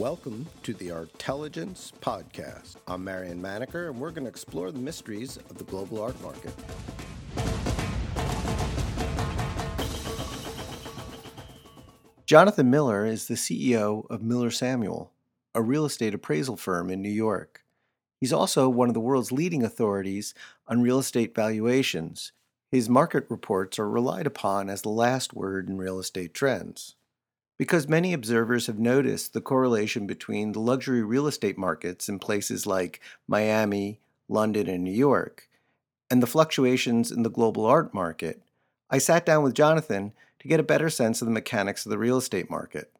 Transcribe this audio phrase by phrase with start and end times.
[0.00, 2.76] Welcome to the Artelligence Podcast.
[2.88, 6.54] I'm Marion Maneker, and we're going to explore the mysteries of the global art market.
[12.24, 15.12] Jonathan Miller is the CEO of Miller Samuel,
[15.54, 17.62] a real estate appraisal firm in New York.
[18.18, 20.32] He's also one of the world's leading authorities
[20.66, 22.32] on real estate valuations.
[22.72, 26.96] His market reports are relied upon as the last word in real estate trends.
[27.60, 32.66] Because many observers have noticed the correlation between the luxury real estate markets in places
[32.66, 35.46] like Miami, London, and New York,
[36.10, 38.40] and the fluctuations in the global art market,
[38.88, 41.98] I sat down with Jonathan to get a better sense of the mechanics of the
[41.98, 42.90] real estate market.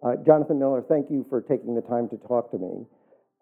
[0.00, 2.86] Uh, Jonathan Miller, thank you for taking the time to talk to me.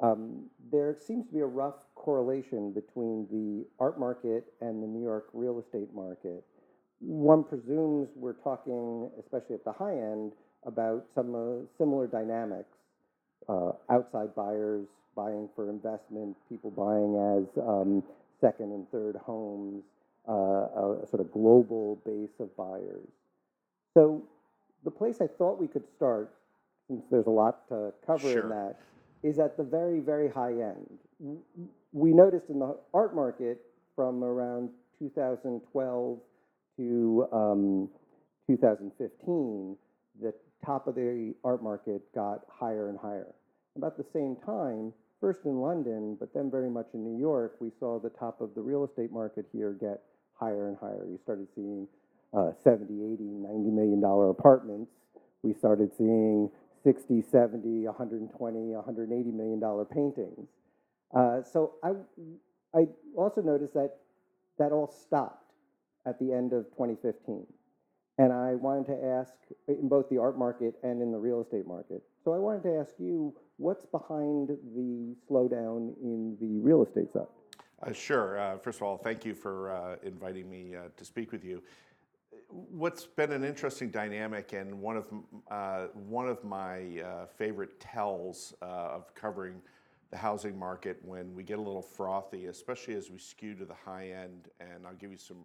[0.03, 5.03] Um, there seems to be a rough correlation between the art market and the New
[5.03, 6.47] York real estate market.
[7.01, 10.33] One presumes we're talking, especially at the high end,
[10.65, 12.69] about some uh, similar dynamics.
[13.49, 18.03] Uh, outside buyers buying for investment, people buying as um,
[18.41, 19.85] second and third homes,
[20.29, 20.33] uh,
[21.03, 23.09] a sort of global base of buyers.
[23.95, 24.23] So,
[24.85, 26.33] the place I thought we could start,
[26.89, 28.43] since there's a lot to cover sure.
[28.43, 28.77] in that,
[29.23, 30.87] is at the very, very high end.
[31.93, 33.61] We noticed in the art market
[33.95, 36.19] from around 2012
[36.77, 37.89] to um,
[38.49, 39.77] 2015,
[40.21, 40.33] the
[40.65, 43.35] top of the art market got higher and higher.
[43.77, 47.71] About the same time, first in London, but then very much in New York, we
[47.79, 50.03] saw the top of the real estate market here get
[50.35, 51.07] higher and higher.
[51.09, 51.87] You started seeing
[52.37, 54.91] uh, 70, 80, 90 million dollar apartments.
[55.43, 56.51] We started seeing
[56.85, 60.49] 60, 70, 120, 180 million dollar paintings.
[61.15, 61.93] Uh, so I,
[62.79, 63.97] I also noticed that
[64.59, 65.46] that all stopped
[66.07, 67.47] at the end of 2015.
[68.19, 69.35] And I wanted to ask
[69.69, 72.03] in both the art market and in the real estate market.
[72.25, 77.27] So I wanted to ask you, what's behind the slowdown in the real estate side?
[77.83, 78.39] Uh, sure.
[78.39, 81.63] Uh, first of all, thank you for uh, inviting me uh, to speak with you
[82.49, 85.07] what's been an interesting dynamic and one of
[85.51, 89.61] uh, one of my uh, favorite tells of covering
[90.11, 93.75] the housing market when we get a little frothy, especially as we skew to the
[93.75, 94.49] high end.
[94.61, 95.45] And I'll give you some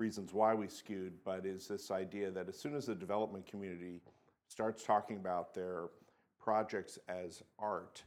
[0.00, 4.00] reasons why we skewed, but is this idea that as soon as the development community
[4.48, 5.88] starts talking about their
[6.42, 8.02] projects as art,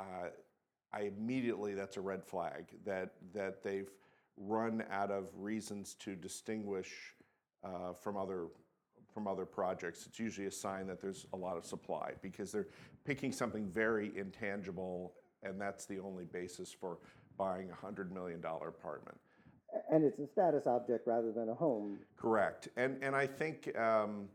[0.00, 0.30] uh,
[0.92, 3.90] I immediately that's a red flag that that they've
[4.38, 7.14] run out of reasons to distinguish
[7.62, 8.46] uh, from other
[9.12, 12.68] from other projects, it's usually a sign that there's a lot of supply because they're
[13.04, 16.98] picking something very intangible, and that's the only basis for
[17.36, 19.18] buying a hundred million dollar apartment.
[19.90, 21.98] And it's a status object rather than a home.
[22.16, 24.28] Correct, and and I think um,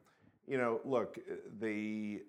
[0.48, 1.18] you know, look,
[1.60, 2.22] the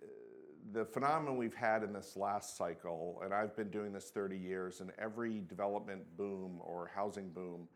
[0.72, 4.80] the phenomenon we've had in this last cycle, and I've been doing this 30 years,
[4.80, 7.68] and every development boom or housing boom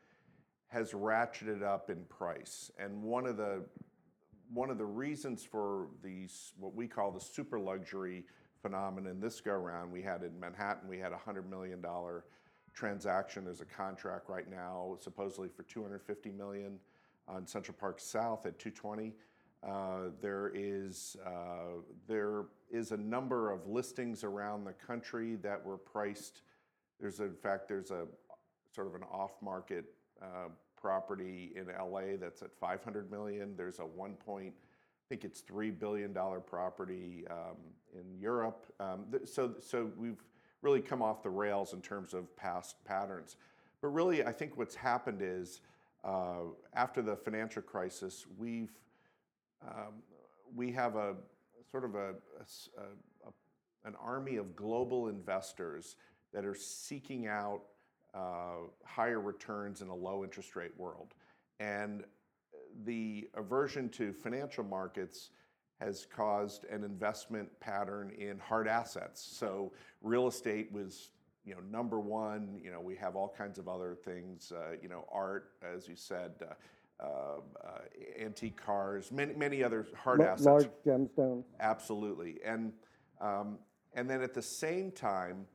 [0.68, 2.70] has ratcheted up in price.
[2.78, 3.64] And one of the
[4.52, 8.24] one of the reasons for these what we call the super luxury
[8.62, 12.24] phenomenon this go around, we had in Manhattan, we had a hundred million dollar
[12.78, 13.44] transaction.
[13.44, 16.78] There's a contract right now, supposedly for 250 million
[17.26, 19.12] on Central Park South at 220.
[19.66, 25.76] Uh, there is uh, there is a number of listings around the country that were
[25.76, 26.42] priced.
[27.00, 28.06] There's in fact there's a
[28.72, 29.86] sort of an off-market
[30.22, 30.50] uh,
[30.80, 33.56] property in LA that's at 500 million.
[33.56, 37.56] There's a one point, I think it's three billion dollar property um,
[37.92, 38.72] in Europe.
[38.78, 40.22] Um, th- so so we've
[40.62, 43.36] really come off the rails in terms of past patterns.
[43.80, 45.60] But really, I think what's happened is
[46.04, 48.72] uh, after the financial crisis, we've
[49.66, 50.02] um,
[50.54, 51.14] we have a
[51.70, 52.82] sort of a, a,
[53.26, 55.96] a, an army of global investors
[56.32, 57.62] that are seeking out
[58.14, 61.14] uh, higher returns in a low interest rate world.
[61.60, 62.04] And
[62.84, 65.30] the aversion to financial markets
[65.80, 69.20] has caused an investment pattern in hard assets.
[69.20, 69.72] So
[70.02, 71.10] real estate was,
[71.44, 72.58] you know, number one.
[72.62, 74.52] You know, we have all kinds of other things.
[74.54, 76.32] Uh, you know, art, as you said,
[77.00, 77.80] uh, uh,
[78.20, 80.46] antique cars, many many other hard L- assets.
[80.46, 81.44] Large gemstones.
[81.60, 82.72] Absolutely, and
[83.20, 83.58] um,
[83.94, 85.46] and then at the same time,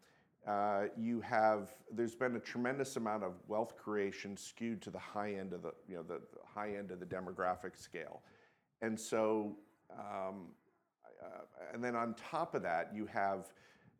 [0.47, 5.33] uh, you have there's been a tremendous amount of wealth creation skewed to the high
[5.33, 8.21] end of the you know the, the high end of the demographic scale,
[8.81, 9.57] and so
[11.73, 13.51] and then on top of that you have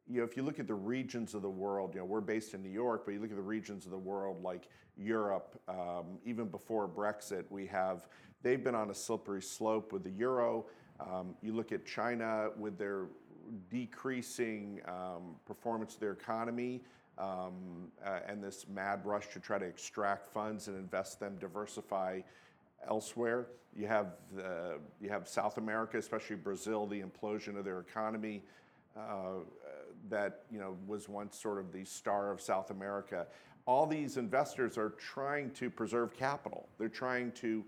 [0.08, 2.54] you know if you look at the regions of the world you know we're based
[2.54, 4.68] in New York but you look at the regions of the world like
[4.98, 8.08] Europe um, even before Brexit we have
[8.44, 10.66] they've been on a slippery slope with the euro.
[11.00, 13.08] Um, you look at China with their
[13.72, 16.82] decreasing um, performance of their economy
[17.18, 22.22] um, uh, and this mad rush to try to extract funds and invest them, diversify
[22.88, 23.48] elsewhere.
[23.76, 28.44] You have, the, you have South America, especially Brazil, the implosion of their economy
[28.96, 29.40] uh,
[30.10, 33.26] that you know, was once sort of the star of South America.
[33.66, 36.68] All these investors are trying to preserve capital.
[36.78, 37.64] They're trying to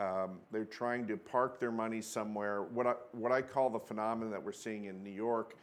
[0.00, 2.62] um, they're trying to park their money somewhere.
[2.62, 5.54] What I, what I call the phenomenon that we're seeing in New York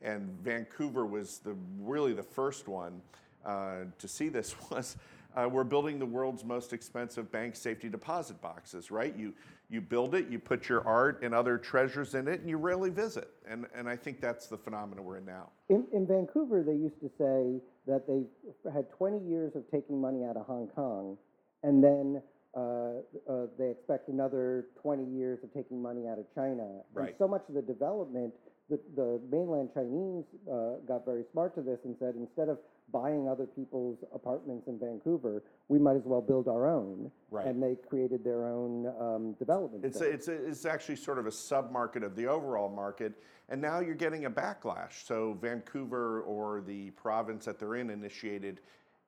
[0.00, 3.02] and Vancouver was the really the first one
[3.44, 4.96] uh, to see this was
[5.36, 9.16] uh, we're building the world's most expensive bank safety deposit boxes, right?
[9.16, 9.34] You,
[9.68, 12.90] you build it, you put your art and other treasures in it, and you rarely
[12.90, 13.30] visit.
[13.48, 15.50] And, and I think that's the phenomenon we're in now.
[15.68, 18.24] In, in Vancouver, they used to say that they
[18.70, 21.16] had 20 years of taking money out of Hong Kong,
[21.62, 22.22] and then
[22.56, 26.82] uh, uh, they expect another 20 years of taking money out of China.
[26.92, 27.08] Right.
[27.08, 28.32] And so much of the development,
[28.70, 32.58] the, the mainland Chinese uh, got very smart to this and said instead of
[32.92, 37.10] buying other people's apartments in Vancouver, we might as well build our own.
[37.30, 37.46] Right.
[37.46, 39.84] And they created their own um, development.
[39.84, 43.14] It's, a, it's, a, it's actually sort of a sub-market of the overall market,
[43.48, 45.04] and now you're getting a backlash.
[45.06, 48.60] So Vancouver or the province that they're in initiated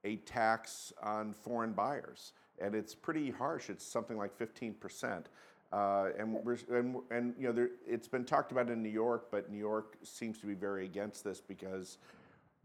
[0.04, 3.70] a tax on foreign buyers, and it's pretty harsh.
[3.70, 5.28] It's something like 15 percent.
[5.72, 9.26] Uh, and, we're, and, and you know, there, it's been talked about in New York,
[9.32, 11.98] but New York seems to be very against this because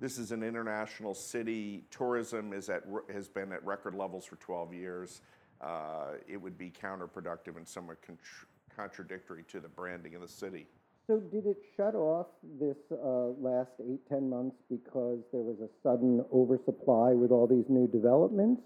[0.02, 1.84] this is an international city.
[1.92, 2.84] Tourism is at,
[3.14, 5.22] has been at record levels for 12 years.
[5.62, 8.46] Uh, it would be counterproductive and somewhat contr-
[8.76, 10.66] contradictory to the branding of the city.
[11.06, 12.28] So did it shut off
[12.60, 17.66] this uh, last eight, ten months because there was a sudden oversupply with all these
[17.70, 18.64] new developments?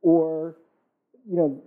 [0.00, 0.56] Or,
[1.28, 1.62] you know,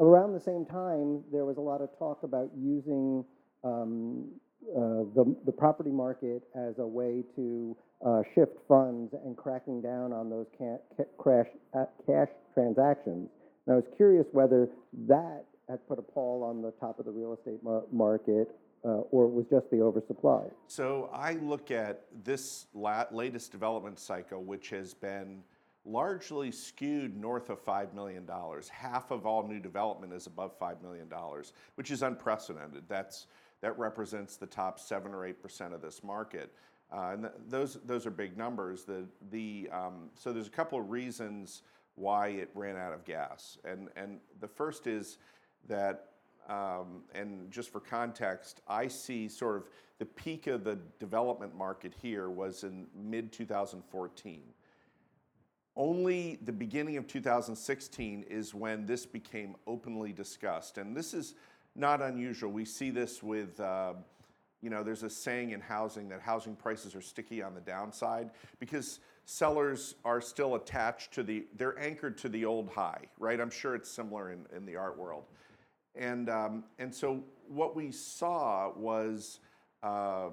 [0.00, 3.24] around the same time, there was a lot of talk about using
[3.62, 4.28] um,
[4.70, 10.12] uh, the, the property market as a way to uh, shift funds and cracking down
[10.12, 13.28] on those ca- crash, uh, cash transactions.
[13.66, 14.68] And I was curious whether
[15.08, 18.48] that had put a pall on the top of the real estate mar- market
[18.84, 20.44] uh, or it was just the oversupply.
[20.66, 25.42] So I look at this la- latest development cycle, which has been
[25.84, 28.28] largely skewed north of $5 million.
[28.70, 31.08] Half of all new development is above $5 million,
[31.74, 32.84] which is unprecedented.
[32.88, 33.26] That's,
[33.62, 36.52] that represents the top 7 or 8% of this market.
[36.92, 38.84] Uh, and th- those, those are big numbers.
[38.84, 41.62] The, the, um, so there's a couple of reasons
[41.94, 43.56] why it ran out of gas.
[43.64, 45.18] And, and the first is
[45.68, 46.12] that
[46.48, 49.64] um, and just for context, I see sort of
[49.98, 54.42] the peak of the development market here was in mid 2014.
[55.74, 60.76] Only the beginning of 2016 is when this became openly discussed.
[60.76, 61.34] And this is
[61.74, 62.50] not unusual.
[62.50, 63.94] We see this with, uh,
[64.60, 68.30] you know, there's a saying in housing that housing prices are sticky on the downside
[68.58, 73.40] because sellers are still attached to the, they're anchored to the old high, right?
[73.40, 75.24] I'm sure it's similar in, in the art world.
[75.94, 79.40] And, um, and so what we saw was,
[79.82, 80.30] uh,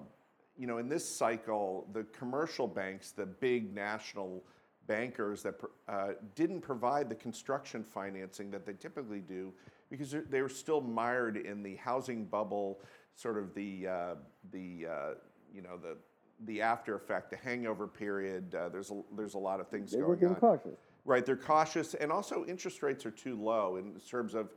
[0.57, 4.43] you know, in this cycle, the commercial banks, the big national
[4.87, 5.55] bankers that
[5.87, 9.53] uh, didn't provide the construction financing that they typically do
[9.89, 12.79] because they were still mired in the housing bubble,
[13.15, 14.15] sort of the, uh,
[14.51, 15.13] the uh,
[15.53, 15.97] you know, the,
[16.45, 18.53] the after effect, the hangover period.
[18.55, 20.35] Uh, there's, a, there's a lot of things They going on.
[20.35, 20.77] cautious.
[21.05, 24.51] Right, they're cautious, and also interest rates are too low in terms of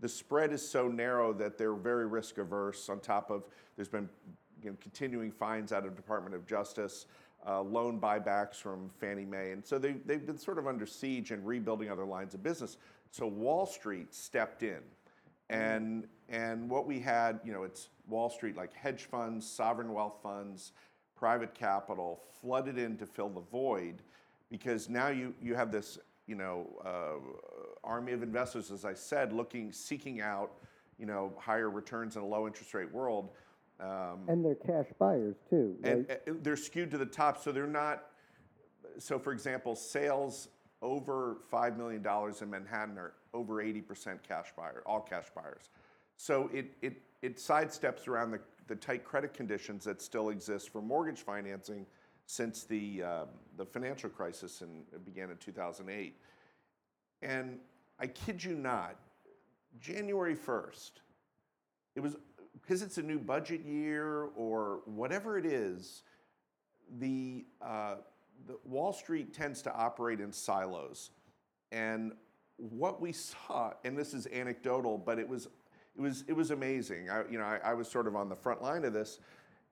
[0.00, 2.88] the spread is so narrow that they're very risk averse.
[2.88, 3.44] On top of
[3.76, 4.08] there's been
[4.62, 7.06] you know, continuing fines out of Department of Justice,
[7.46, 11.30] uh, loan buybacks from Fannie Mae, and so they, they've been sort of under siege
[11.30, 12.76] and rebuilding other lines of business.
[13.10, 14.80] So Wall Street stepped in,
[15.48, 20.18] and and what we had, you know, it's Wall Street like hedge funds, sovereign wealth
[20.22, 20.72] funds,
[21.14, 24.02] private capital flooded in to fill the void
[24.50, 27.18] because now you, you have this you know uh,
[27.84, 30.52] army of investors, as I said, looking seeking out
[30.98, 33.30] you know higher returns in a low interest rate world.
[33.78, 35.76] Um, And they're cash buyers too.
[35.80, 35.92] right?
[35.92, 38.04] and uh, they're skewed to the top, so they're not.
[38.98, 40.48] So, for example, sales
[40.82, 45.70] over five million dollars in Manhattan are over eighty percent cash buyer, all cash buyers.
[46.16, 50.82] So it it it sidesteps around the the tight credit conditions that still exist for
[50.82, 51.86] mortgage financing
[52.26, 53.24] since the uh,
[53.56, 56.16] the financial crisis in, began in 2008.
[57.22, 57.58] And
[57.98, 58.96] I kid you not,
[59.80, 60.90] January 1st,
[61.94, 62.16] it was
[62.60, 66.02] because it's a new budget year or whatever it is.
[66.98, 67.96] The, uh,
[68.46, 71.10] the Wall Street tends to operate in silos,
[71.72, 72.12] and
[72.56, 75.48] what we saw, and this is anecdotal, but it was
[75.96, 77.10] it was it was amazing.
[77.10, 79.18] I, you know, I, I was sort of on the front line of this.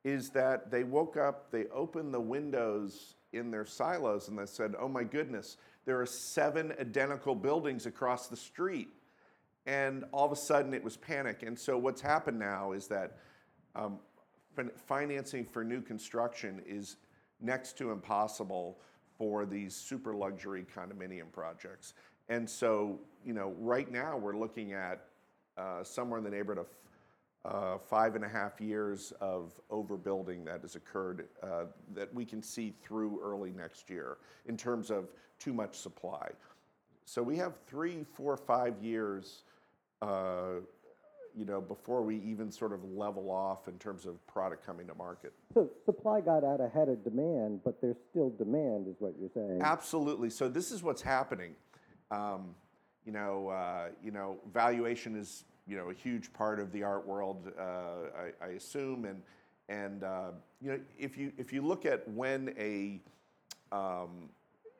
[0.05, 4.75] is that they woke up, they opened the windows in their silos, and they said,
[4.79, 8.89] "Oh my goodness, there are seven identical buildings across the street."
[9.67, 11.43] And all of a sudden, it was panic.
[11.43, 13.17] And so, what's happened now is that
[13.75, 13.99] um,
[14.55, 16.97] fin- financing for new construction is
[17.45, 18.79] next to impossible
[19.19, 21.95] for these super luxury condominium projects.
[22.29, 25.07] And so, you know, right now we're looking at
[25.57, 26.69] uh, somewhere in the neighborhood of
[27.45, 32.43] uh, five and a half years of overbuilding that has occurred uh, that we can
[32.43, 36.29] see through early next year in terms of too much supply.
[37.05, 39.43] So we have three, four, five years,
[41.37, 44.95] you know, before we even sort of level off in terms of product coming to
[44.95, 45.33] market.
[45.53, 49.61] So supply got out ahead of demand, but there's still demand, is what you're saying.
[49.63, 50.31] Absolutely.
[50.31, 51.55] So this is what's happening.
[52.11, 52.55] Um,
[53.05, 57.07] you know, uh, you know, valuation is you know a huge part of the art
[57.07, 59.23] world, uh, I, I, assume, and
[59.69, 63.01] and uh, you know if you if you look at when a
[63.73, 64.29] um,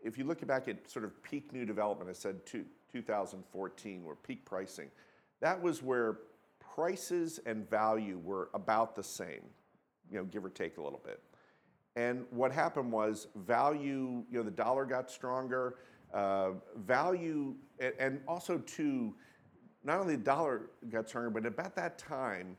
[0.03, 4.15] if you look back at sort of peak new development, I said two, 2014, where
[4.15, 4.91] peak pricing,
[5.41, 6.19] that was where
[6.75, 9.43] prices and value were about the same,
[10.11, 11.21] you know, give or take a little bit.
[11.97, 15.77] And what happened was value, you know, the dollar got stronger,
[16.13, 17.55] uh, value,
[18.01, 19.15] and, also too,
[19.85, 22.57] not only the dollar got stronger, but about that time,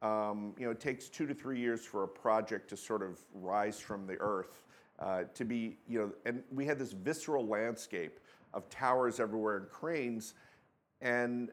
[0.00, 3.18] um, you know, it takes two to three years for a project to sort of
[3.34, 4.62] rise from the earth
[4.98, 8.20] uh, to be, you know, and we had this visceral landscape
[8.54, 10.34] of towers everywhere and cranes,
[11.02, 11.50] and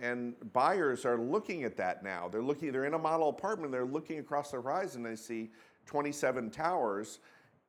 [0.00, 2.28] and buyers are looking at that now.
[2.28, 5.50] They're looking, they're in a model apartment, they're looking across the horizon, they see
[5.86, 7.18] 27 towers,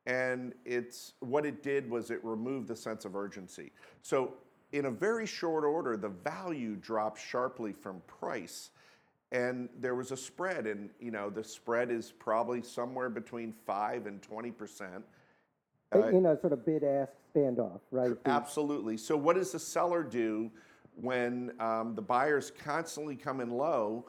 [0.06, 3.72] and it's what it did was it removed the sense of urgency.
[4.02, 4.34] So
[4.72, 8.70] in a very short order, the value dropped sharply from price.
[9.32, 14.06] And there was a spread, and you know the spread is probably somewhere between five
[14.06, 15.04] and twenty percent.
[15.94, 18.10] Uh, you know, sort of bid-ask standoff, right?
[18.26, 18.96] Absolutely.
[18.96, 20.50] So what does the seller do
[21.00, 24.06] when um, the buyers constantly come in low?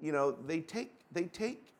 [0.00, 1.74] You know, they take they take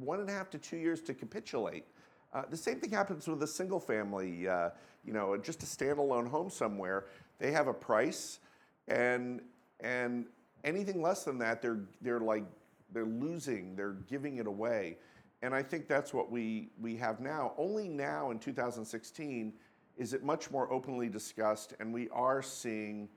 [0.00, 1.84] one and a half to two years to capitulate.
[2.32, 4.70] Uh, the same thing happens with a single family, uh,
[5.04, 7.06] you know, just a standalone home somewhere.
[7.38, 8.40] They have a price,
[8.86, 9.40] and
[9.80, 10.26] and
[10.64, 12.44] anything less than that, they're they're like
[12.92, 14.98] they're losing, they're giving it away,
[15.42, 17.52] and I think that's what we we have now.
[17.56, 19.52] Only now in 2016
[19.96, 23.08] is it much more openly discussed, and we are seeing.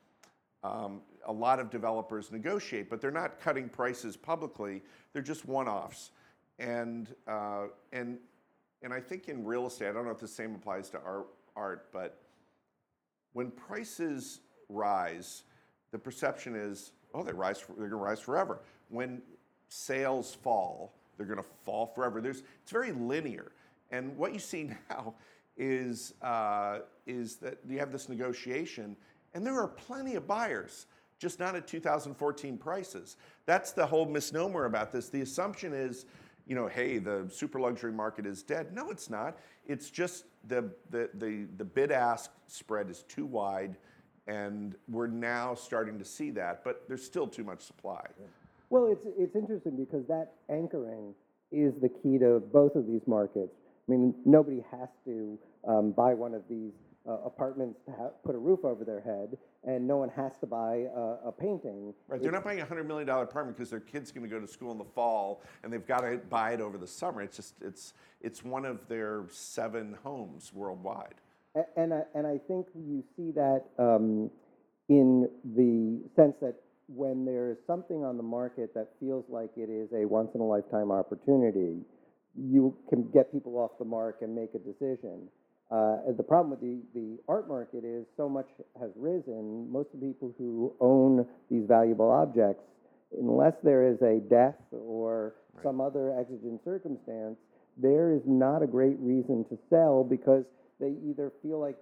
[0.64, 4.82] Um, a lot of developers negotiate, but they're not cutting prices publicly.
[5.14, 6.12] They're just one-offs,
[6.60, 8.18] and uh, and
[8.84, 11.00] and I think in real estate, I don't know if the same applies to
[11.56, 12.22] art, but
[13.34, 14.40] when prices
[14.70, 15.44] rise,
[15.92, 18.60] the perception is, oh, they rise, they're going to rise forever.
[18.90, 19.22] When
[19.68, 22.20] sales fall, they're going to fall forever.
[22.28, 23.52] It's very linear,
[23.92, 25.16] and what you see now
[25.58, 28.96] is uh, is that you have this negotiation,
[29.34, 30.88] and there are plenty of buyers,
[31.20, 33.18] just not at 2014 prices.
[33.46, 35.10] That's the whole misnomer about this.
[35.10, 36.06] The assumption is
[36.48, 38.74] you know, hey, the super luxury market is dead.
[38.74, 39.38] No, it's not.
[39.66, 43.78] It's just the, the, the, the bid ask spread is too wide,
[44.28, 48.06] and we're now starting to see that, but there's still too much supply.
[48.70, 51.14] Well, it's, it's interesting because that anchoring
[51.52, 53.54] is the key to both of these markets.
[53.88, 56.72] I mean, nobody has to um, buy one of these
[57.08, 60.48] uh, apartments to have, put a roof over their head, and no one has to
[60.48, 61.94] buy a, a painting.
[62.08, 64.40] Right, they're not buying a hundred million dollar apartment because their kid's going to go
[64.40, 67.22] to school in the fall, and they've got to buy it over the summer.
[67.22, 71.16] It's just it's it's one of their seven homes worldwide.
[71.56, 74.30] And, and I, and I think you see that um,
[74.90, 76.56] in the sense that
[76.88, 80.42] when there is something on the market that feels like it is a once in
[80.42, 81.80] a lifetime opportunity,
[82.36, 85.28] you can get people off the mark and make a decision.
[85.72, 88.48] Uh, the problem with the, the art market is so much
[88.80, 89.72] has risen.
[89.72, 92.64] Most of the people who own these valuable objects,
[93.18, 95.64] unless there is a death or right.
[95.64, 97.38] some other exigent circumstance,
[97.78, 100.44] there is not a great reason to sell because
[100.82, 101.78] they either feel like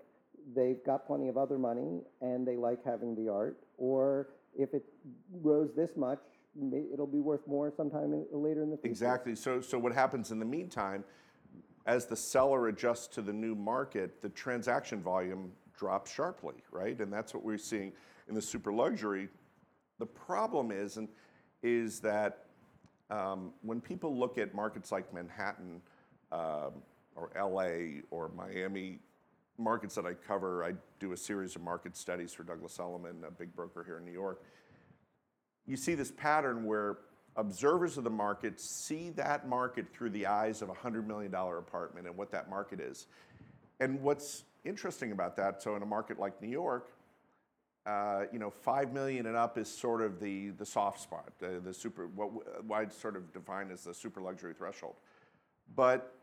[0.55, 4.83] they've got plenty of other money and they like having the art, or if it
[5.41, 6.19] rose this much,
[6.93, 8.89] it'll be worth more sometime in, later in the future.
[8.89, 9.35] Exactly.
[9.35, 11.03] So, so what happens in the meantime?
[11.89, 16.99] As the seller adjusts to the new market, the transaction volume drops sharply, right?
[16.99, 17.91] And that's what we're seeing
[18.27, 19.27] in the super luxury.
[19.97, 21.07] The problem is, and
[21.63, 22.45] is that
[23.09, 25.81] um, when people look at markets like Manhattan
[26.31, 26.73] um,
[27.15, 28.99] or LA or Miami,
[29.57, 33.31] markets that I cover, I do a series of market studies for Douglas Elliman, a
[33.31, 34.43] big broker here in New York.
[35.65, 36.99] You see this pattern where
[37.39, 42.05] observers of the market see that market through the eyes of a $100 million apartment
[42.05, 43.07] and what that market is.
[43.79, 46.91] And what's interesting about that, so in a market like New York,
[47.85, 51.61] uh, you know, five million and up is sort of the the soft spot, the,
[51.63, 54.95] the super what wide sort of defined as the super luxury threshold.
[55.77, 56.13] But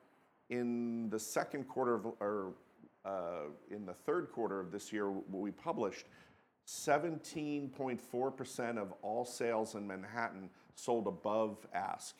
[0.50, 2.52] in the second quarter of, or
[3.06, 6.04] uh, in the third quarter of this year, we published,
[6.66, 12.14] 17.4% of all sales in Manhattan sold above ask.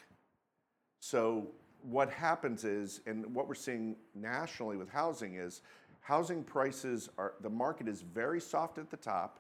[0.99, 1.49] So
[1.83, 5.63] what happens is, and what we're seeing nationally with housing is,
[6.01, 9.39] housing prices are, the market is very soft at the top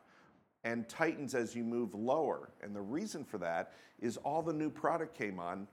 [0.65, 2.51] and tightens as you move lower.
[2.63, 5.67] And the reason for that is all the new product came on,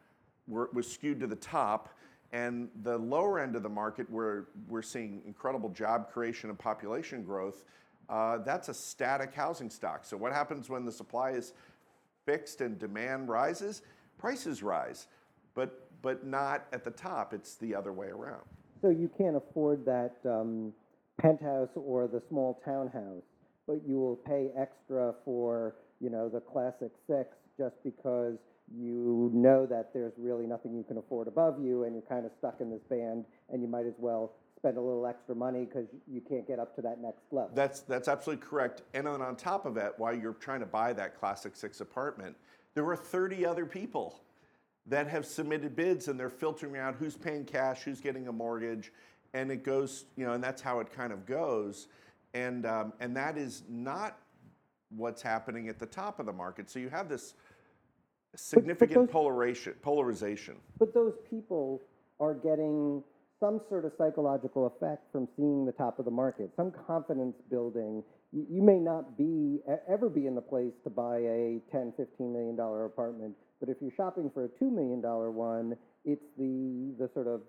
[0.48, 1.90] were, was skewed to the top,
[2.32, 7.24] and the lower end of the market where we're seeing incredible job creation and population
[7.24, 7.64] growth,
[8.10, 10.04] uh, that's a static housing stock.
[10.04, 11.54] So what happens when the supply is
[12.26, 13.82] fixed and demand rises?
[14.18, 15.08] Prices rise,
[15.54, 17.34] but but not at the top.
[17.34, 18.44] It's the other way around.
[18.82, 20.74] So you can't afford that um,
[21.22, 23.24] penthouse or the small townhouse,
[23.66, 28.36] but you will pay extra for you know the classic six just because
[28.76, 32.32] you know that there's really nothing you can afford above you, and you're kind of
[32.40, 35.88] stuck in this band, and you might as well spend a little extra money because
[36.08, 37.52] you can't get up to that next level.
[37.54, 38.84] That's that's absolutely correct.
[38.94, 42.36] And then on top of it, while you're trying to buy that classic six apartment,
[42.74, 44.22] there are 30 other people
[44.88, 48.94] that have submitted bids, and they're filtering out who's paying cash, who's getting a mortgage,
[49.34, 51.88] and it goes, you know, and that's how it kind of goes.
[52.34, 54.18] And um, and that is not
[54.96, 56.70] what's happening at the top of the market.
[56.70, 57.34] So you have this
[58.36, 59.74] significant but, but those, polarization.
[59.82, 60.56] Polarization.
[60.80, 61.82] But those people
[62.22, 63.04] are getting
[63.44, 68.02] some sort of psychological effect from seeing the top of the market, some confidence building.
[68.32, 69.60] You, may not be
[69.92, 73.78] ever be in the place to buy a 10, 15 million dollar apartment, but if
[73.82, 75.76] you're shopping for a two million dollar one,
[76.06, 77.42] it's the the sort of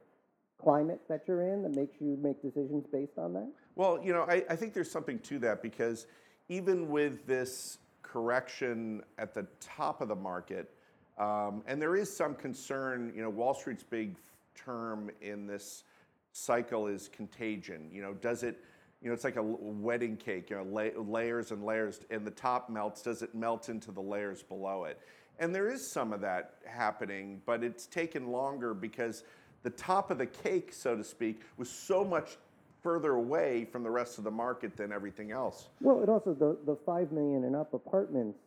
[0.62, 3.48] climate that you're in that makes you make decisions based on that.
[3.76, 6.07] Well, you know, I, I think there's something to that because
[6.48, 10.70] even with this correction at the top of the market,
[11.18, 13.12] um, and there is some concern.
[13.14, 14.16] You know, Wall Street's big
[14.54, 15.84] term in this
[16.32, 17.90] cycle is contagion.
[17.92, 18.58] You know, does it,
[19.00, 22.30] you know, it's like a wedding cake, you know, la- layers and layers, and the
[22.30, 23.02] top melts.
[23.02, 24.98] Does it melt into the layers below it?
[25.38, 29.24] And there is some of that happening, but it's taken longer because
[29.62, 32.36] the top of the cake, so to speak, was so much
[32.82, 35.68] further away from the rest of the market than everything else.
[35.80, 38.38] Well, it also the the five million and up apartments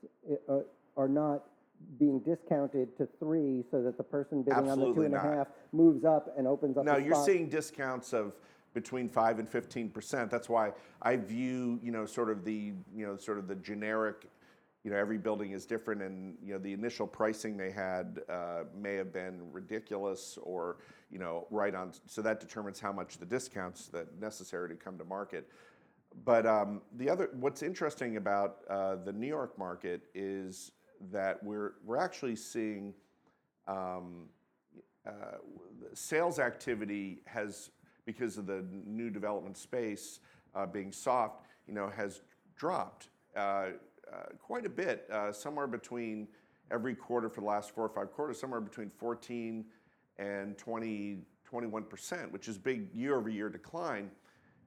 [0.47, 0.59] uh,
[0.95, 1.43] are not
[1.99, 5.47] being discounted to three so that the person bidding on the two and a half
[5.71, 7.25] moves up and opens up No, the you're spot.
[7.25, 8.33] seeing discounts of
[8.73, 10.29] between five and fifteen percent.
[10.29, 14.27] That's why I view, you know, sort of the, you know, sort of the generic,
[14.83, 18.63] you know, every building is different, and you know, the initial pricing they had uh,
[18.79, 20.77] may have been ridiculous or,
[21.09, 21.91] you know, right on.
[22.05, 25.49] So that determines how much the discounts that necessary to come to market.
[26.23, 30.71] But um, the other, what's interesting about uh, the New York market is
[31.11, 32.93] that we're we're actually seeing
[33.67, 34.25] um,
[35.05, 35.37] uh,
[35.93, 37.71] sales activity has
[38.05, 40.19] because of the new development space
[40.55, 42.21] uh, being soft, you know, has
[42.55, 43.67] dropped uh,
[44.41, 46.27] quite a bit, somewhere between
[46.71, 49.65] every quarter for the last four or five quarters, somewhere between 14
[50.17, 54.09] and 20, 21 percent, which is big year-over-year decline.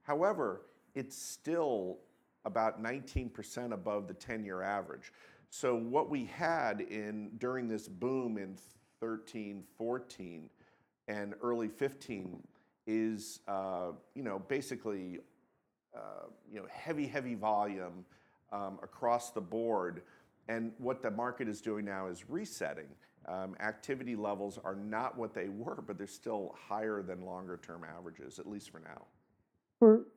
[0.03, 0.61] However,
[0.95, 1.97] it's still
[2.45, 5.11] about 19 percent above the 10-year average.
[5.53, 8.55] So what we had in during this boom in
[9.01, 10.49] 13, 14,
[11.09, 12.41] and early 15
[12.87, 15.19] is uh, you know basically
[15.93, 18.05] uh, you know heavy heavy volume
[18.53, 20.03] um, across the board.
[20.47, 22.87] And what the market is doing now is resetting.
[23.27, 27.83] Um, activity levels are not what they were, but they're still higher than longer term
[27.83, 29.03] averages, at least for now.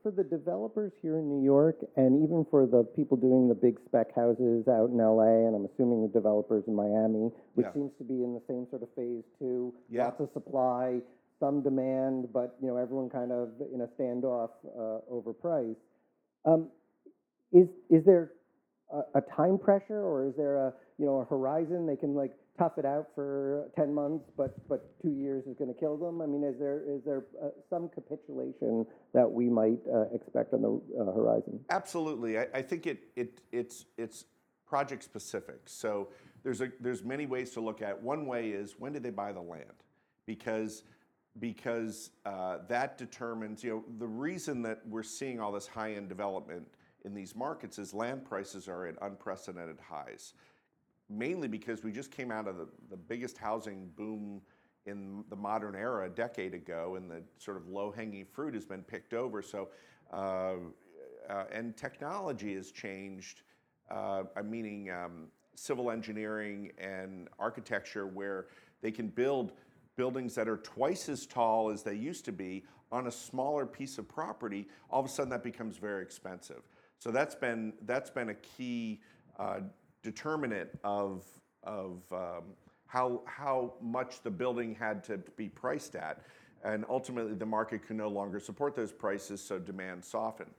[0.05, 3.79] For, the developers here in New York, and even for the people doing the big
[3.87, 7.73] spec houses out in LA, and I'm assuming the developers in Miami, which yeah.
[7.73, 9.73] seems to be in the same sort of phase too.
[9.89, 10.05] Yeah.
[10.05, 11.01] Lots of supply,
[11.41, 15.81] some demand, but you know everyone kind of in a standoff uh, over price.
[16.45, 16.69] Um,
[17.51, 18.33] is is there
[18.93, 22.33] a, a time pressure, or is there a you know a horizon they can like
[22.59, 26.21] tough it out for 10 months, but, but two years is going to kill them?
[26.21, 30.63] I mean, is there, is there uh, some capitulation that we might uh, expect on
[30.63, 31.61] the uh, horizon?
[31.71, 32.39] Absolutely.
[32.39, 34.27] I, I, think it, it, it's, it's
[34.67, 35.63] project specific.
[35.67, 36.09] So
[36.45, 38.03] there's, a, there's many ways to look at it.
[38.03, 39.65] One way is when did they buy the land?
[40.27, 40.85] Because,
[41.41, 46.09] because uh, that determines, you know, the reason that we're seeing all this high end
[46.09, 46.69] development
[47.05, 50.35] in these markets is land prices are at unprecedented highs
[51.09, 54.41] mainly because we just came out of the, the biggest housing boom
[54.87, 58.67] in the modern era a decade ago, and the sort of low hanging fruit has
[58.67, 59.43] been picked over.
[59.43, 59.69] So,
[60.13, 60.55] uh,
[61.29, 63.43] uh, and technology has changed,
[63.91, 68.47] uh, meaning um, civil engineering and architecture, where
[68.83, 69.53] they can build
[69.97, 73.97] buildings that are twice as tall as they used to be on a smaller piece
[73.97, 74.69] of property.
[74.91, 76.63] All of a sudden, that becomes very expensive.
[76.99, 79.01] So that's been that's been a key
[79.39, 79.61] uh,
[80.05, 81.25] determinant of
[81.65, 82.45] of um,
[82.87, 86.23] how how much the building had to be priced at,
[86.63, 90.53] and ultimately the market could no longer support those prices, so demand softened.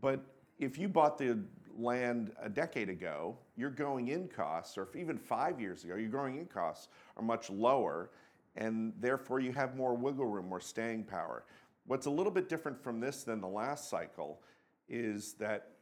[0.00, 0.24] But
[0.58, 1.40] if you bought the
[1.76, 6.38] land a decade ago, your going in costs, or even five years ago, your going
[6.38, 8.10] in costs are much lower,
[8.56, 11.44] and therefore you have more wiggle room, more staying power.
[11.86, 14.40] What's a little bit different from this than the last cycle
[14.88, 15.72] is that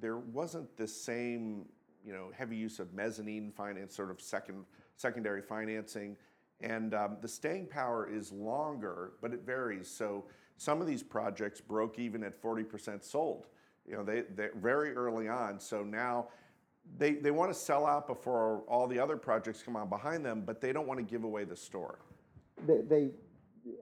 [0.00, 1.66] there wasn't the same
[2.04, 4.64] you know, heavy use of mezzanine finance, sort of second,
[4.96, 6.16] secondary financing.
[6.60, 9.88] And um, the staying power is longer, but it varies.
[9.88, 10.24] So
[10.56, 13.46] some of these projects broke even at 40% sold.
[13.88, 15.58] You know, they, they very early on.
[15.58, 16.28] So now
[16.98, 20.42] they, they want to sell out before all the other projects come on behind them,
[20.44, 21.98] but they don't want to give away the store.
[22.66, 23.10] They, they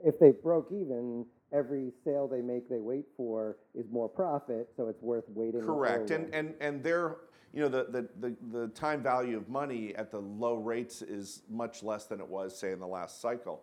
[0.04, 4.88] if they broke even, every sale they make, they wait for is more profit, so
[4.88, 5.62] it's worth waiting.
[5.62, 7.16] Correct, and and and they're
[7.53, 11.43] you know the, the the the time value of money at the low rates is
[11.49, 13.63] much less than it was say in the last cycle.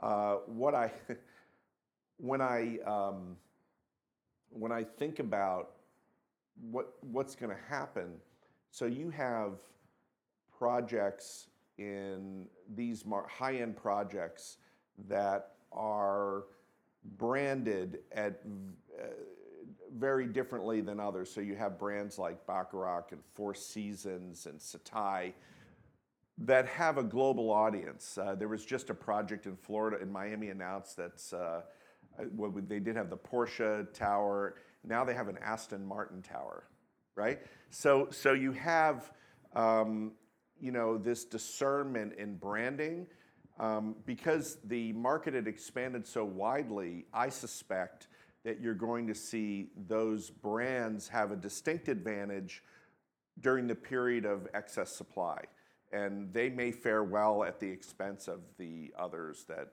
[0.00, 0.92] Uh, what I
[2.18, 3.36] when I um,
[4.50, 5.70] when I think about
[6.70, 8.14] what what's going to happen,
[8.70, 9.58] so you have
[10.56, 14.58] projects in these high-end projects
[15.08, 16.44] that are
[17.16, 18.40] branded at
[19.98, 21.30] very differently than others.
[21.30, 25.32] So you have brands like Baccarat and Four Seasons and Setai
[26.38, 28.18] that have a global audience.
[28.18, 31.60] Uh, there was just a project in Florida, in Miami, announced that uh,
[32.34, 34.56] well, they did have the Porsche Tower.
[34.84, 36.64] Now they have an Aston Martin Tower,
[37.14, 37.40] right?
[37.70, 39.12] So, so you have,
[39.54, 40.12] um,
[40.60, 43.06] you know, this discernment in branding
[43.58, 48.08] um, because the market had expanded so widely, I suspect
[48.44, 52.62] that you're going to see those brands have a distinct advantage
[53.40, 55.38] during the period of excess supply.
[55.92, 59.68] And they may fare well at the expense of the others that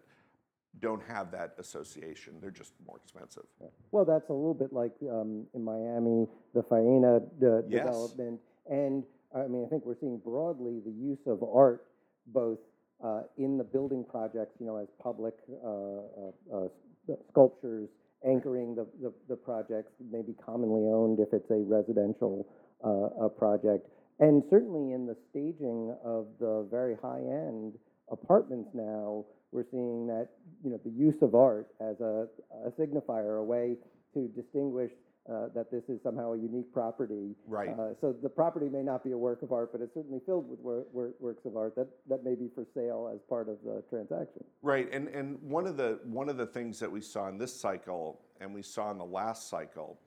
[0.80, 2.36] don't have that association.
[2.42, 3.46] They're just more expensive.
[3.92, 7.86] Well, that's a little bit like um, in Miami, the Faena uh, yes.
[7.86, 8.40] development.
[8.70, 9.04] And
[9.36, 11.86] I mean, I think we're seeing broadly the use of art
[12.28, 12.60] both
[13.04, 17.90] uh, in the building projects, you know, as public uh, uh, uh, sculptures
[18.28, 22.48] anchoring the, the, the, projects, maybe commonly owned if it's a residential
[22.84, 23.88] uh, project.
[24.20, 27.74] And certainly in the staging of the very high-end
[28.12, 30.30] apartments now, we're seeing that,
[30.64, 32.28] you know, the use of art as a,
[32.66, 33.78] a signifier, a way
[34.14, 34.92] to distinguish
[35.30, 37.36] uh, that this is somehow a unique property.
[37.48, 37.70] Right.
[37.70, 40.50] Uh, so the property may not be a work of art, but it's certainly filled
[40.50, 43.58] with wor- wor- works of art that, that may be for sale as part of
[43.64, 44.44] the transaction.
[44.62, 47.54] Right, and and one of the one of the things that we saw in this
[47.54, 50.00] cycle and we saw in the last cycle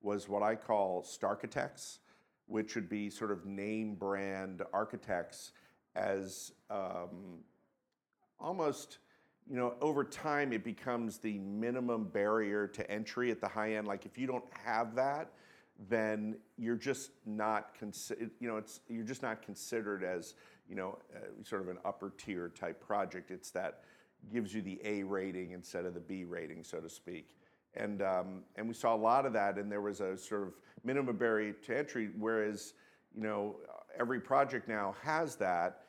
[0.00, 1.98] was what I call starchitects,
[2.46, 5.52] which would be sort of name brand architects
[5.94, 7.40] as um,
[8.38, 8.98] almost
[9.50, 13.88] you know, over time it becomes the minimum barrier to entry at the high end.
[13.88, 15.32] Like if you don't have that,
[15.88, 18.30] then you're just not considered.
[18.38, 20.34] You know, it's you're just not considered as
[20.68, 23.32] you know, uh, sort of an upper tier type project.
[23.32, 23.80] It's that
[24.32, 27.36] gives you the A rating instead of the B rating, so to speak.
[27.74, 30.54] And um, and we saw a lot of that, and there was a sort of
[30.84, 32.10] minimum barrier to entry.
[32.16, 32.74] Whereas,
[33.16, 33.56] you know,
[33.98, 35.86] every project now has that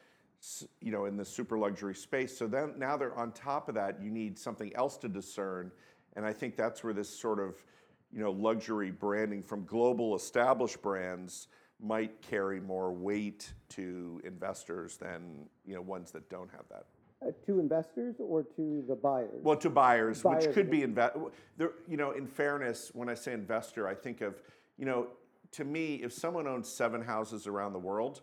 [0.79, 2.37] you know, in the super luxury space.
[2.37, 5.71] So then now they're on top of that, you need something else to discern.
[6.15, 7.63] And I think that's where this sort of,
[8.11, 11.47] you know, luxury branding from global established brands
[11.79, 16.85] might carry more weight to investors than, you know, ones that don't have that.
[17.23, 19.41] Uh, to investors or to the buyers?
[19.43, 21.17] Well, to buyers, buyers which could be invest.
[21.59, 24.41] You know, in fairness, when I say investor, I think of,
[24.77, 25.07] you know,
[25.51, 28.21] to me, if someone owns seven houses around the world,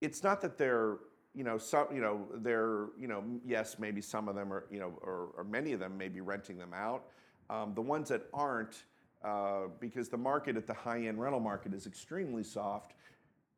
[0.00, 0.98] it's not that they're
[1.34, 4.80] you know some you know they're you know yes maybe some of them are you
[4.80, 7.04] know or, or many of them may be renting them out.
[7.48, 8.84] Um, the ones that aren't
[9.24, 12.94] uh, because the market at the high end rental market is extremely soft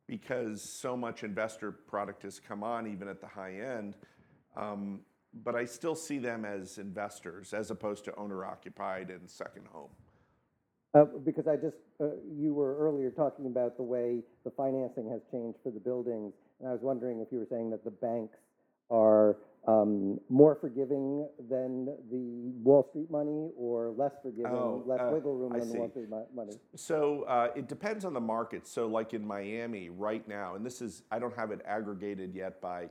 [0.07, 3.95] because so much investor product has come on even at the high end
[4.57, 5.01] um,
[5.43, 9.89] but i still see them as investors as opposed to owner occupied and second home
[10.95, 15.21] Uh, because I just, uh, you were earlier talking about the way the financing has
[15.31, 18.37] changed for the buildings, and I was wondering if you were saying that the banks
[18.89, 25.09] are um, more forgiving than the Wall Street money, or less forgiving, Oh, less uh,
[25.13, 25.91] wiggle room I than the Wall see.
[25.91, 26.53] Street mo- money?
[26.75, 28.65] So uh, it depends on the market.
[28.67, 32.61] So, like in Miami right now, and this is I don't have it aggregated yet
[32.61, 32.89] by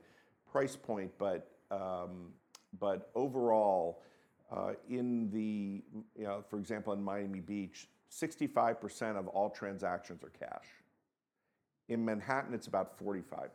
[0.53, 2.29] price point, but um,
[2.79, 4.03] but overall,
[4.51, 5.83] uh, in the
[6.17, 10.67] you know, for example, in Miami Beach, 65% of all transactions are cash.
[11.89, 13.49] In Manhattan, it's about 45%.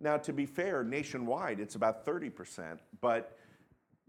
[0.00, 3.36] Now, to be fair, nationwide, it's about 30%, but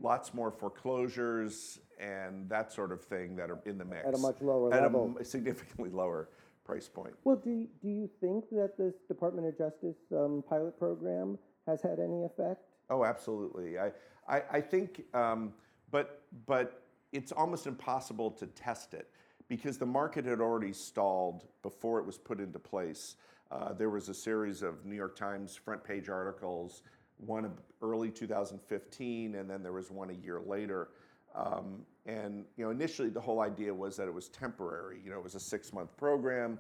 [0.02, 4.06] lots more foreclosures and that sort of thing that are in the mix.
[4.06, 5.14] At a much lower At a level.
[5.18, 6.28] m- significantly lower
[6.66, 7.14] price point.
[7.24, 11.82] Well, do, you- do you think that this Department of Justice um, pilot program has
[11.82, 12.64] had any effect?
[12.90, 13.80] Oh, absolutely.
[13.80, 13.92] I,
[14.28, 15.54] I, I think, um,
[15.92, 19.10] but, but it's almost impossible to test it
[19.48, 23.16] because the market had already stalled before it was put into place.
[23.52, 26.82] Uh, there was a series of New York Times front page articles,
[27.18, 30.90] one early 2015, and then there was one a year later.
[31.36, 35.00] Um, and you know, initially the whole idea was that it was temporary.
[35.04, 36.60] You know, it was a six-month program,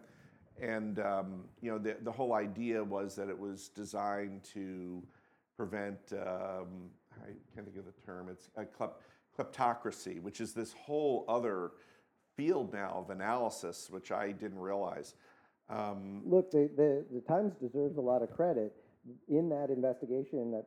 [0.61, 5.01] and um, you know, the the whole idea was that it was designed to
[5.57, 5.97] prevent.
[6.13, 6.89] Um,
[7.21, 8.27] I can't think of the term.
[8.29, 8.99] It's a klep-
[9.37, 11.71] kleptocracy, which is this whole other
[12.35, 15.15] field now of analysis, which I didn't realize.
[15.69, 18.73] Um, Look, the, the, the Times deserves a lot of credit
[19.29, 20.65] in that investigation that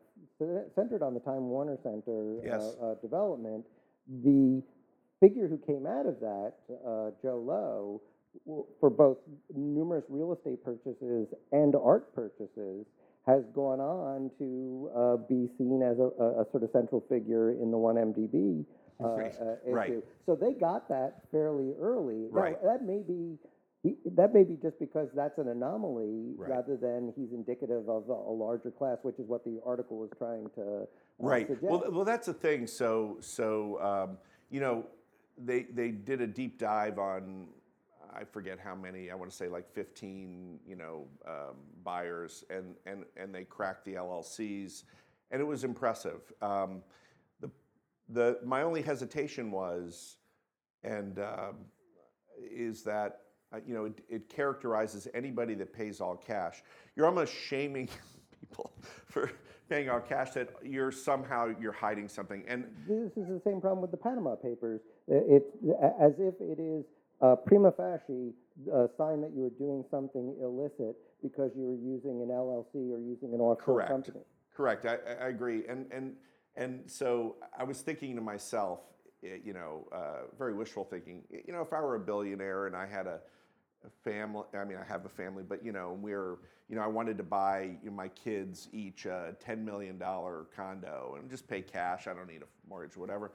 [0.74, 2.77] centered on the Time Warner Center Yes.
[2.81, 3.66] uh, uh, development.
[4.22, 4.62] The
[5.20, 6.53] figure who came out of that,
[6.87, 8.01] uh, Jho Low,
[8.81, 9.18] for both
[9.55, 12.87] numerous real estate purchases and art purchases,
[13.26, 16.09] has gone on to uh, be seen as a,
[16.40, 18.64] a, sort of central figure in the 1MDB
[19.04, 19.90] uh, Right, uh, right.
[19.90, 20.02] issue.
[20.26, 22.28] So they got that fairly early.
[22.33, 22.62] Now, Right.
[22.62, 23.38] that may be
[23.83, 26.50] he, that may be just because that's an anomaly Right.
[26.50, 30.11] rather than he's indicative of a, a larger class, which is what the article was
[30.18, 30.87] trying to uh,
[31.20, 31.46] Right.
[31.46, 31.70] suggest.
[31.70, 32.66] Well, well, that's the thing.
[32.66, 34.18] So, so um,
[34.50, 34.87] you know,
[35.37, 37.48] they they did a deep dive on,
[38.14, 39.11] I forget how many.
[39.11, 43.85] I want to say like 15, you know, um, buyers, and and and they cracked
[43.85, 44.85] the LLCs,
[45.31, 46.21] and it was impressive.
[46.42, 46.83] Um,
[47.40, 47.51] the
[48.09, 50.16] the my only hesitation was,
[50.83, 51.57] and um,
[52.51, 53.21] is that
[53.53, 56.62] uh, you know it, it characterizes anybody that pays all cash.
[56.97, 57.88] You're almost shaming
[58.40, 58.73] people
[59.07, 59.31] for
[59.68, 62.42] paying all cash that you're somehow you're hiding something.
[62.49, 64.81] And this is the same problem with the Panama Papers.
[65.11, 65.51] I- It's
[65.83, 66.85] a- as if it is
[67.20, 68.33] uh, prima facie
[68.72, 72.98] a sign that you were doing something illicit because you were using an LLC or
[72.98, 73.90] using an offshore Correct.
[73.90, 74.20] company.
[74.54, 74.87] Correct.
[74.87, 75.64] I, I- agree.
[75.68, 76.14] And and
[76.57, 78.81] and so I was thinking to myself,
[79.24, 81.22] eh, you know, uh, very wishful thinking.
[81.31, 83.20] You know, if I were a billionaire and I had a,
[83.87, 86.88] a family, I mean, I have a family, but you know, we're, you know, I
[86.88, 91.46] wanted to buy you know, my kids each a ten million dollar condo and just
[91.46, 92.09] pay cash.
[92.09, 93.31] I don't need a mortgage, whatever.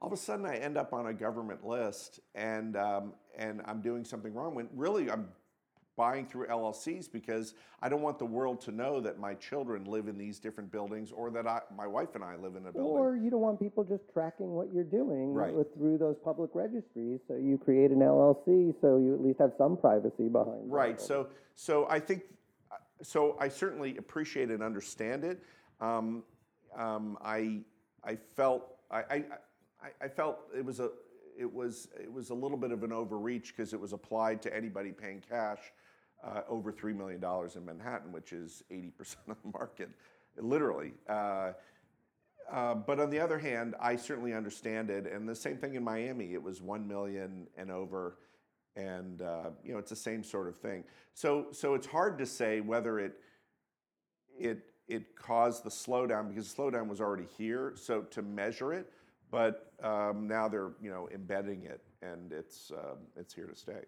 [0.00, 3.80] All of a sudden, I end up on a government list, and um, and I'm
[3.80, 4.54] doing something wrong.
[4.54, 5.28] When really, I'm
[5.96, 10.08] buying through LLCs because I don't want the world to know that my children live
[10.08, 12.92] in these different buildings or that I, my wife and I live in a building.
[12.92, 15.54] Or you don't want people just tracking what you're doing Right.
[15.54, 17.20] with, through those public registries.
[17.26, 20.70] So you create an LLC so you at least have some privacy behind it.
[20.70, 21.00] Right.
[21.00, 22.24] So, so I think,
[23.02, 25.42] so I certainly appreciate and understand it.
[25.80, 26.24] Um,
[26.76, 27.60] um, I,
[28.04, 29.24] I felt, I, I,
[29.82, 30.90] I, I felt it was a,
[31.38, 34.56] it was, it was a little bit of an overreach because it was applied to
[34.56, 35.60] anybody paying cash
[36.24, 39.90] uh, over three million dollars in Manhattan, which is eighty percent of the market,
[40.38, 40.92] literally.
[41.08, 41.52] Uh,
[42.50, 45.82] uh, but on the other hand, I certainly understand it, and the same thing in
[45.82, 46.32] Miami.
[46.32, 48.18] It was one million and over,
[48.76, 50.84] and uh, you know it's the same sort of thing.
[51.14, 53.20] So so it's hard to say whether it
[54.38, 57.72] it it caused the slowdown because the slowdown was already here.
[57.76, 58.92] So to measure it,
[59.36, 63.82] but um, now they're you know embedding it, and it's um, it's here to stay.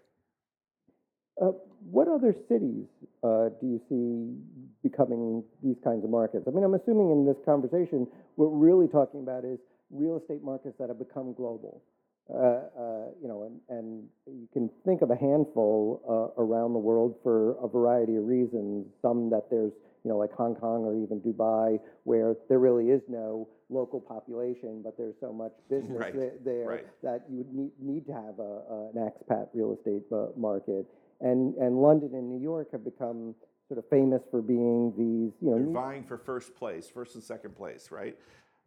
[1.41, 1.53] Uh,
[1.91, 2.85] what other cities
[3.23, 6.45] uh, do you see becoming these kinds of markets?
[6.47, 9.59] I mean, I'm assuming in this conversation, what we're really talking about is
[9.91, 11.81] real estate markets that have become global.
[12.29, 17.69] Uh, you know, and, you can think of a handful around the world for a
[17.69, 18.85] variety of reasons.
[19.01, 19.73] Some that there's,
[20.05, 24.81] you know, like Hong Kong or even Dubai, where there really is no local population,
[24.83, 26.87] but there's so much business Right, there, there right.
[27.03, 30.87] that you would need, need to have a, a, an expat real estate uh, market.
[31.21, 33.35] And, and London and New York have become
[33.69, 37.15] sort of famous for being these, you know, They're new- vying for first place, first
[37.15, 38.17] and second place, right?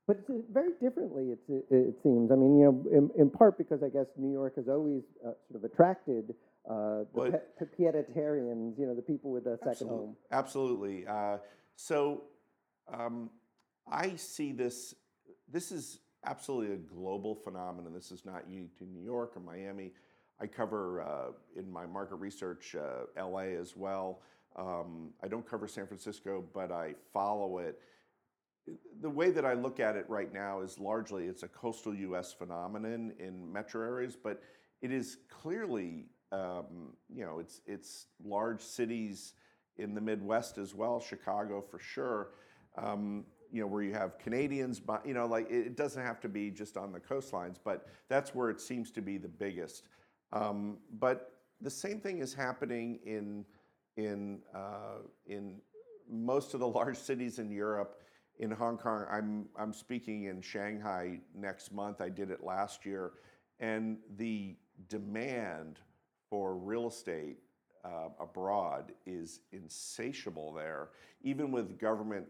[0.07, 2.31] But it's uh, very differently, it's, it, it seems.
[2.31, 5.31] I mean, you know, in, in part because I guess New York has always uh,
[5.49, 6.35] sort of attracted
[6.69, 10.15] uh, the Well, pe- pieditarians, you know, the people with a second home.
[10.31, 11.07] Absolutely.
[11.07, 11.37] Uh,
[11.75, 12.23] so
[12.93, 13.29] um,
[13.89, 14.95] I see this,
[15.51, 17.93] this is absolutely a global phenomenon.
[17.93, 19.91] This is not unique to New York or Miami.
[20.39, 24.21] I cover uh, in my market research uh, LA as well.
[24.55, 27.79] Um, I don't cover San Francisco, but I follow it.
[29.01, 32.33] The way that I look at it right now is largely it's a coastal U.S.
[32.33, 34.41] phenomenon in metro areas, but
[34.81, 39.33] it is clearly, um, you know, it's it's large cities
[39.77, 42.29] in the Midwest as well, Chicago for sure.
[42.77, 46.29] Um, you know, where you have Canadians, you know, like it it doesn't have to
[46.29, 49.83] be just on the coastlines, but that's where it seems to be the biggest.
[50.31, 53.45] Um, but the same thing is happening in
[53.97, 55.61] in uh, in
[56.09, 57.97] most of the large cities in Europe.
[58.39, 62.01] In Hong Kong, I'm I'm speaking in Shanghai next month.
[62.01, 63.11] I did it last year,
[63.59, 64.55] and the
[64.87, 65.79] demand
[66.29, 67.37] for real estate
[67.83, 70.89] uh, abroad is insatiable there,
[71.23, 72.25] even with government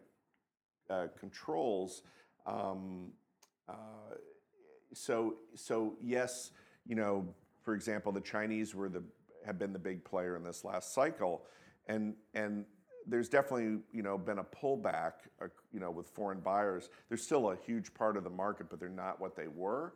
[0.91, 2.03] uh, controls.
[2.45, 3.11] Um,
[3.69, 4.15] uh,
[4.93, 6.51] so, so yes,
[6.85, 9.03] you know, for example, the Chinese were the
[9.45, 11.43] have been the big player in this last cycle,
[11.87, 12.65] and and
[13.07, 16.89] there's definitely you know been a pullback, uh, you know, with foreign buyers.
[17.07, 19.93] There's still a huge part of the market, but they're not what they were.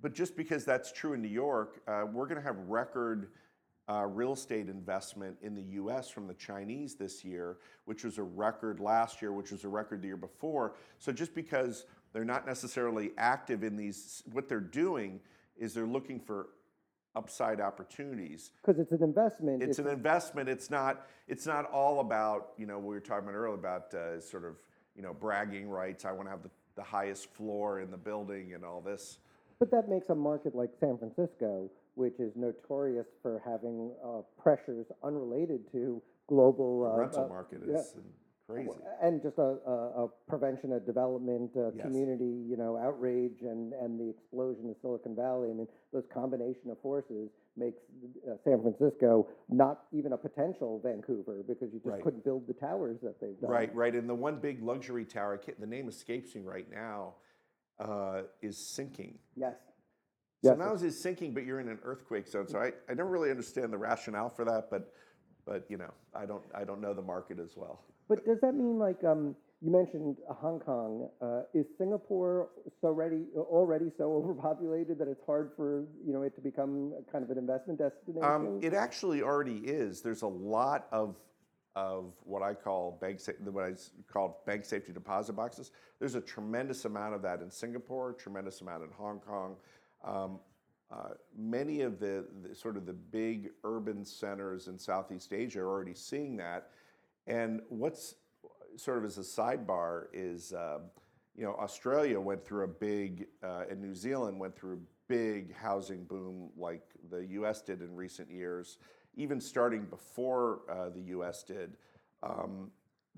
[0.00, 3.28] But, just because that's true in New York, we're going to have record
[3.88, 8.22] uh, real estate investment in the US from the Chinese this year, which was a
[8.22, 10.74] record last year, which was a record the year before.
[10.98, 15.20] So just because they're not necessarily active in these, what they're doing
[15.56, 16.48] is they're looking for
[17.16, 18.50] upside opportunities.
[18.64, 19.62] Because it's an investment.
[19.62, 20.48] It's an investment.
[20.48, 21.06] It's not.
[21.26, 24.56] It's not all about you know we were talking about earlier about uh, sort of
[24.94, 26.04] you know bragging rights.
[26.04, 29.18] I want to have the, the highest floor in the building and all this.
[29.58, 34.86] But that makes a market like San Francisco, which is notorious for having uh, pressures
[35.02, 37.78] unrelated to global The uh, rental uh, market yeah.
[37.80, 37.94] is
[38.46, 38.70] crazy.
[39.02, 41.82] and just a, a, a prevention of development, uh, Yes.
[41.86, 45.50] community, you know, outrage, and and the explosion of Silicon Valley.
[45.50, 47.80] I mean, those combination of forces makes
[48.30, 52.02] uh, San Francisco not even a potential Vancouver because you just Right.
[52.04, 53.50] couldn't build the towers that they've done.
[53.50, 53.94] Right, right.
[53.94, 57.14] And the one big luxury tower, the name escapes me right now,
[57.80, 59.18] uh, is sinking.
[59.36, 59.56] Yes.
[60.44, 62.46] So only is sinking, but you're in an earthquake zone.
[62.48, 64.92] So I, I never really understand the rationale for that, but
[65.44, 67.80] but you know, I don't I don't know the market as well.
[68.08, 71.08] But does that mean like um, you mentioned uh, Hong Kong?
[71.20, 76.34] Uh, is Singapore so ready already so overpopulated that it's hard for you know it
[76.36, 78.22] to become kind of an investment destination?
[78.22, 80.02] Um, it actually already is.
[80.02, 81.16] There's a lot of
[81.74, 85.72] of what I call bank sa- what I s- call bank safety deposit boxes.
[85.98, 89.56] There's a tremendous amount of that in Singapore, tremendous amount in Hong Kong.
[90.04, 90.38] Um,
[90.90, 95.68] uh, many of the, the sort of the big urban centers in Southeast Asia are
[95.68, 96.70] already seeing that.
[97.26, 98.14] And what's
[98.76, 100.82] sort of as a sidebar is, um,
[101.36, 105.54] you know, Australia went through a big, uh, and New Zealand went through a big
[105.54, 107.60] housing boom like the U.S.
[107.60, 108.78] did in recent years,
[109.14, 111.42] even starting before uh, the U.S.
[111.42, 111.76] did.
[112.22, 112.70] Um,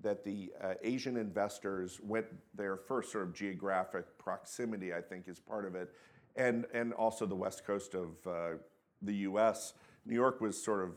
[0.02, 5.38] that the uh, Asian investors went there first, sort of geographic proximity, I think, is
[5.38, 5.90] part of it,
[6.36, 8.58] and and also the west coast of uh,
[9.02, 9.74] the U.S.
[10.06, 10.96] New York was sort of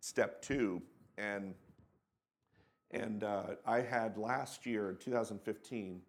[0.00, 0.82] step two,
[1.18, 1.54] and
[2.90, 6.00] and uh, I had last year, in 2015,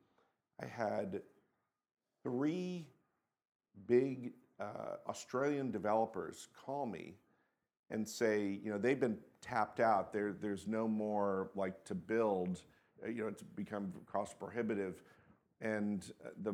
[0.61, 1.21] I had
[2.23, 2.87] three
[3.87, 7.15] big uh, Australian developers call me
[7.89, 10.11] and say, you know, they've been tapped out.
[10.11, 12.61] There, there's no more like to build.
[13.05, 15.03] You know, it's become cost prohibitive,
[15.61, 16.53] and the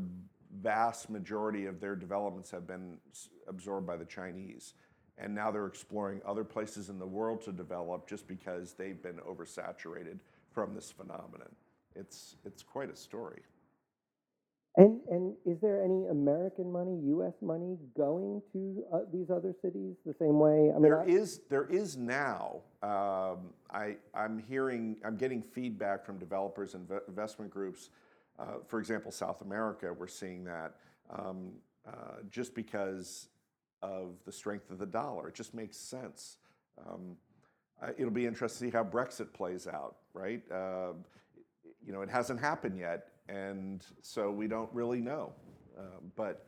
[0.62, 2.98] vast majority of their developments have been
[3.48, 4.74] absorbed by the Chinese.
[5.18, 9.18] And now they're exploring other places in the world to develop just because they've been
[9.18, 10.20] oversaturated
[10.52, 11.56] from this phenomenon.
[11.96, 13.42] It's, it's quite a story.
[14.76, 17.34] And and is there any American money, U.S.
[17.44, 20.72] money going to uh, these other cities the same way?
[20.72, 22.62] I mean, There I- is there is now.
[22.82, 27.92] Um, I I'm hearing I'm getting feedback from developers and ve- investment groups.
[28.40, 30.76] Uh, for example, South America, we're seeing that
[31.10, 31.52] um,
[31.88, 33.28] uh, just because
[33.82, 35.28] of the strength of the dollar.
[35.28, 36.38] It just makes sense.
[36.88, 37.18] Um,
[37.98, 40.42] it'll be interesting to see how Brexit plays out, right?
[40.52, 40.94] Uh,
[41.86, 45.34] you know, it hasn't happened yet, and so we don't really know.
[45.78, 45.82] Uh,
[46.16, 46.46] but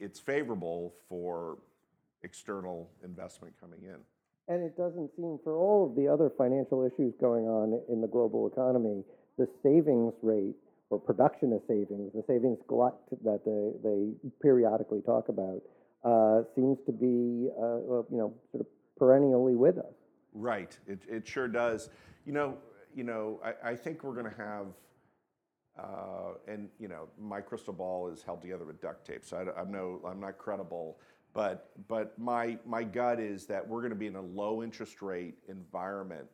[0.00, 1.58] it's favorable for
[2.22, 3.96] external investment coming in.
[4.48, 8.08] And it doesn't seem, for all of the other financial issues going on in the
[8.08, 9.04] global economy,
[9.40, 10.54] the savings rate
[10.90, 14.12] or production of savings, the savings glut that they, they
[14.42, 15.62] periodically talk about,
[16.04, 18.66] uh, seems to be, uh, you know, sort of
[18.98, 19.94] perennially with us.
[20.34, 20.76] Right.
[20.86, 21.88] It, it sure does.
[22.26, 22.58] You know,
[22.94, 24.66] you know, I, I think we're going to have,
[25.78, 29.60] uh, and you know, my crystal ball is held together with duct tape, so I,
[29.60, 30.98] am no, I'm not credible.
[31.32, 35.00] But but my my gut is that we're going to be in a low interest
[35.00, 36.26] rate environment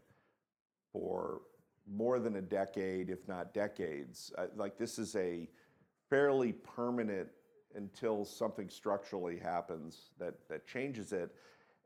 [0.93, 1.43] for
[1.91, 4.33] more than a decade, if not decades.
[4.37, 5.49] Uh, like this is a
[6.11, 7.29] fairly permanent
[7.75, 11.35] until something structurally happens that that changes it.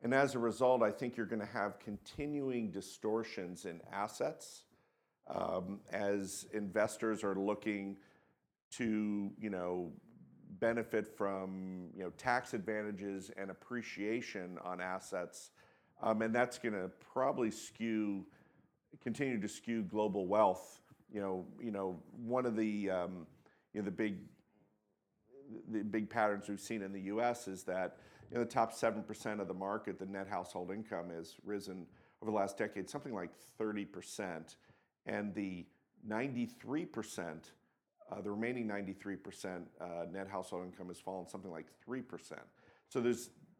[0.03, 4.65] And as a result, I think you're going to have continuing distortions in assets
[5.29, 7.97] um, as investors are looking
[8.73, 9.93] to, you know,
[10.59, 15.51] benefit from, you know, tax advantages and appreciation on assets.
[16.03, 18.25] Um, and that's going to probably skew,
[19.03, 20.81] continue to skew global wealth.
[21.13, 21.47] You know,
[22.25, 23.27] one of the, um,
[23.75, 24.19] the big,
[25.71, 27.49] the big patterns we've seen in the U.S.
[27.49, 27.97] is that
[28.37, 31.87] know, the top 7% of the market, the net household income has risen
[32.23, 34.57] over the last decade, something like 30%.
[35.07, 35.67] And the
[36.09, 36.49] 93%,
[38.11, 42.05] uh, the remaining 93% uh, net household income has fallen something like 3%.
[42.89, 43.01] So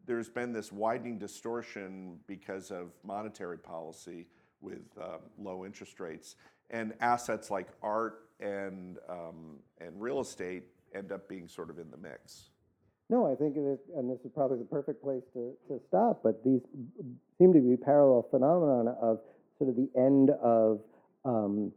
[0.05, 4.27] there's been this widening distortion because of monetary policy
[4.61, 6.35] with um, low interest rates.
[6.69, 10.63] And assets like art and, um, and real estate
[10.95, 12.49] end up being sort of in the mix.
[13.09, 16.43] No, I think is, and this is probably the perfect place to, to stop, but
[16.45, 16.61] these
[17.37, 19.19] seem to be parallel phenomena of
[19.57, 20.79] sort of the end of
[21.25, 21.73] um,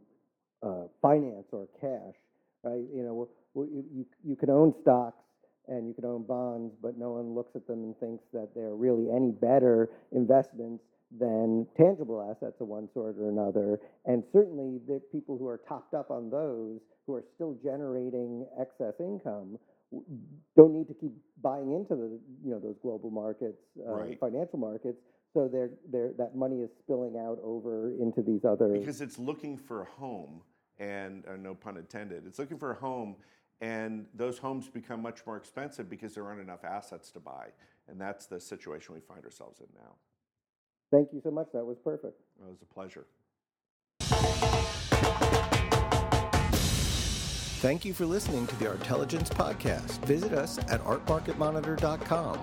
[0.63, 2.15] uh, finance or cash,
[2.63, 2.85] right?
[2.93, 5.23] You know, you, you can own stocks
[5.67, 8.75] and you can own bonds, but no one looks at them and thinks that they're
[8.75, 13.79] really any better investments than tangible assets of one sort or another.
[14.05, 18.93] And certainly the people who are topped up on those, who are still generating excess
[18.99, 19.57] income,
[20.55, 24.19] don't need to keep buying into the you know those global markets, uh, right.
[24.19, 24.97] financial markets.
[25.33, 29.57] So they're, they're, that money is spilling out over into these other because it's looking
[29.57, 30.41] for a home,
[30.79, 32.25] and uh, no pun intended.
[32.25, 33.15] It's looking for a home,
[33.61, 37.47] and those homes become much more expensive because there aren't enough assets to buy,
[37.87, 39.95] and that's the situation we find ourselves in now.
[40.95, 41.47] Thank you so much.
[41.51, 42.21] That was perfect.
[42.39, 43.05] It was a pleasure.
[47.59, 49.99] Thank you for listening to the Artelligence Podcast.
[50.05, 52.39] Visit us at artmarketmonitor.com.